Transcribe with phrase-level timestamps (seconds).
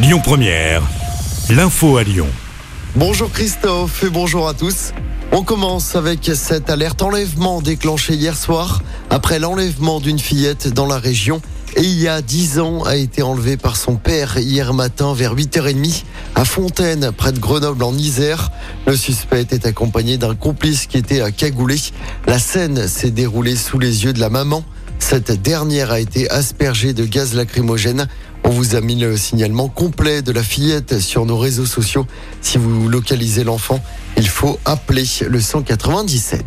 [0.00, 0.80] Lyon Première,
[1.50, 2.28] l'info à Lyon.
[2.94, 4.92] Bonjour Christophe et bonjour à tous.
[5.32, 8.80] On commence avec cette alerte enlèvement déclenchée hier soir
[9.10, 11.42] après l'enlèvement d'une fillette dans la région
[11.74, 15.34] et il y a 10 ans a été enlevée par son père hier matin vers
[15.34, 16.04] 8h30
[16.36, 18.52] à Fontaine, près de Grenoble en Isère.
[18.86, 21.74] Le suspect était accompagné d'un complice qui était à cagoulé.
[22.28, 24.62] La scène s'est déroulée sous les yeux de la maman.
[25.00, 28.08] Cette dernière a été aspergée de gaz lacrymogène.
[28.48, 32.06] On vous a mis le signalement complet de la fillette sur nos réseaux sociaux.
[32.40, 33.78] Si vous localisez l'enfant,
[34.16, 36.46] il faut appeler le 197.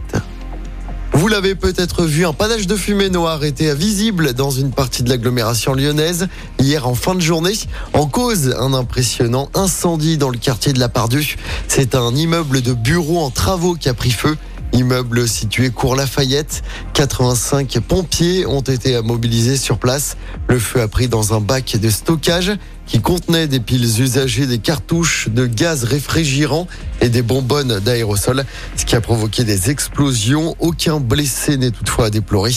[1.13, 5.09] Vous l'avez peut-être vu, un panache de fumée noire était visible dans une partie de
[5.09, 7.53] l'agglomération lyonnaise hier en fin de journée.
[7.93, 11.37] En cause, un impressionnant incendie dans le quartier de la Pardue.
[11.67, 14.35] C'est un immeuble de bureaux en travaux qui a pris feu.
[14.73, 16.63] Immeuble situé cours Lafayette.
[16.93, 20.17] 85 pompiers ont été mobilisés sur place.
[20.47, 22.53] Le feu a pris dans un bac de stockage
[22.85, 26.67] qui contenait des piles usagées, des cartouches de gaz réfrigérant
[26.99, 28.43] et des bonbonnes d'aérosol,
[28.75, 30.55] ce qui a provoqué des explosions.
[30.59, 32.51] Aucun blessé n'est toutefois à déplorer.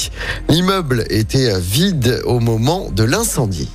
[0.48, 3.68] L'immeuble était vide au moment de l'incendie.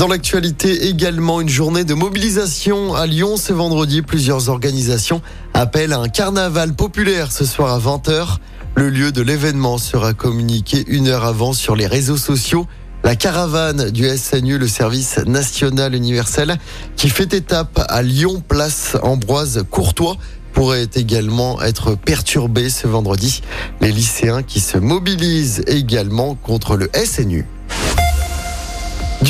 [0.00, 4.00] Dans l'actualité également, une journée de mobilisation à Lyon ce vendredi.
[4.00, 5.20] Plusieurs organisations
[5.52, 8.38] appellent à un carnaval populaire ce soir à 20h.
[8.76, 12.66] Le lieu de l'événement sera communiqué une heure avant sur les réseaux sociaux.
[13.04, 16.56] La caravane du SNU, le service national universel,
[16.96, 20.16] qui fait étape à Lyon, place Ambroise Courtois,
[20.54, 23.42] pourrait également être perturbée ce vendredi.
[23.82, 27.44] Les lycéens qui se mobilisent également contre le SNU.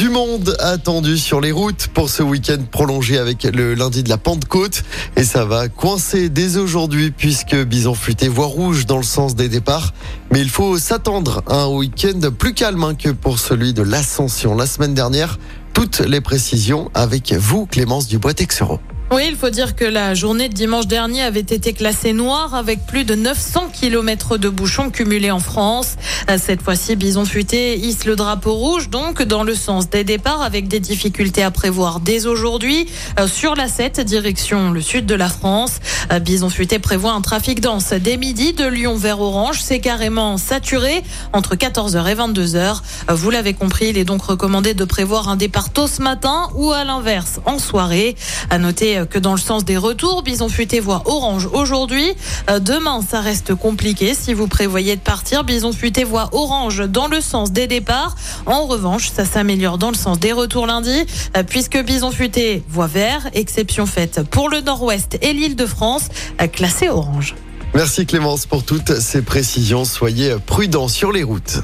[0.01, 4.17] Du monde attendu sur les routes pour ce week-end prolongé avec le lundi de la
[4.17, 4.83] Pentecôte.
[5.17, 9.51] Et ça va coincer dès aujourd'hui puisque Bison Futé voit rouge dans le sens des
[9.51, 9.93] départs.
[10.33, 14.55] Mais il faut s'attendre à un week-end plus calme hein, que pour celui de l'Ascension
[14.55, 15.39] la semaine dernière.
[15.75, 18.81] Toutes les précisions avec vous, Clémence Dubois-Texero.
[19.12, 22.86] Oui, il faut dire que la journée de dimanche dernier avait été classée noire avec
[22.86, 25.97] plus de 900 km de bouchons cumulés en France.
[26.31, 30.43] Euh, cette fois-ci, Bison Futé hisse le drapeau rouge, donc dans le sens des départs,
[30.43, 32.87] avec des difficultés à prévoir dès aujourd'hui.
[33.19, 35.81] Euh, sur la 7, direction le sud de la France,
[36.12, 39.60] euh, Bison Futé prévoit un trafic dense dès midi de Lyon vers Orange.
[39.60, 42.81] C'est carrément saturé entre 14h et 22h.
[43.09, 46.71] Vous l'avez compris, il est donc recommandé de prévoir un départ tôt ce matin ou
[46.71, 48.15] à l'inverse en soirée.
[48.50, 50.22] À noter que dans le sens des retours.
[50.22, 52.12] Bison futé voit orange aujourd'hui.
[52.49, 55.44] Euh, demain, ça reste compliqué si vous prévoyez de partir.
[55.44, 58.16] Bison futé voit orange dans le sens des départs.
[58.47, 61.05] En revanche, ça s'améliore dans le sens des retours lundi,
[61.37, 66.09] euh, puisque Bison futé voit vert, exception faite pour le nord-ouest et l'île de France,
[66.41, 67.34] euh, classé orange.
[67.75, 69.84] Merci Clémence pour toutes ces précisions.
[69.84, 71.62] Soyez prudents sur les routes.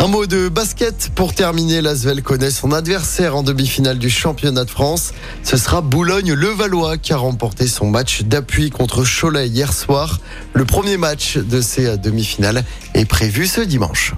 [0.00, 1.80] Un mot de basket pour terminer.
[1.80, 5.12] L'Asvel connaît son adversaire en demi-finale du championnat de France.
[5.42, 10.20] Ce sera Boulogne-Levallois qui a remporté son match d'appui contre Cholet hier soir.
[10.54, 12.64] Le premier match de ces demi-finales
[12.94, 14.14] est prévu ce dimanche.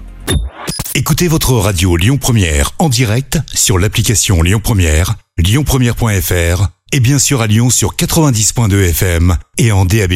[0.93, 7.41] Écoutez votre radio Lyon Première en direct sur l'application Lyon Première, lyonpremière.fr et bien sûr
[7.41, 10.13] à Lyon sur 90.2 FM et en DAB+.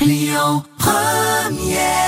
[0.00, 2.07] Lyon Première